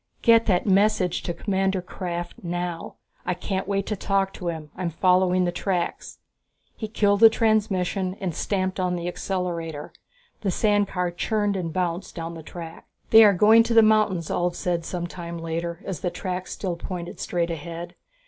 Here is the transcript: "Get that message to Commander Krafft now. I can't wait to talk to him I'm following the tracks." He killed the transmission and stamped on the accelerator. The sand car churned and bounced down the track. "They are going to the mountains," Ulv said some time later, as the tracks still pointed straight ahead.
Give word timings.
"Get 0.23 0.47
that 0.47 0.65
message 0.65 1.21
to 1.21 1.31
Commander 1.35 1.79
Krafft 1.79 2.41
now. 2.43 2.95
I 3.23 3.35
can't 3.35 3.67
wait 3.67 3.85
to 3.85 3.95
talk 3.95 4.33
to 4.33 4.47
him 4.47 4.71
I'm 4.75 4.89
following 4.89 5.45
the 5.45 5.51
tracks." 5.51 6.17
He 6.75 6.87
killed 6.87 7.19
the 7.19 7.29
transmission 7.29 8.15
and 8.19 8.33
stamped 8.33 8.79
on 8.79 8.95
the 8.95 9.07
accelerator. 9.07 9.93
The 10.41 10.49
sand 10.49 10.87
car 10.87 11.11
churned 11.11 11.55
and 11.55 11.71
bounced 11.71 12.15
down 12.15 12.33
the 12.33 12.41
track. 12.41 12.87
"They 13.11 13.23
are 13.23 13.33
going 13.33 13.61
to 13.61 13.75
the 13.75 13.83
mountains," 13.83 14.29
Ulv 14.31 14.55
said 14.55 14.85
some 14.85 15.05
time 15.05 15.37
later, 15.37 15.81
as 15.85 15.99
the 15.99 16.09
tracks 16.09 16.51
still 16.51 16.77
pointed 16.77 17.19
straight 17.19 17.51
ahead. 17.51 17.93